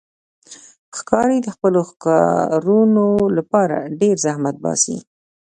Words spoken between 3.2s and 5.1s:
لپاره ډېر زحمت باسي.